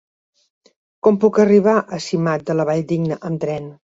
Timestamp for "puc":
1.25-1.37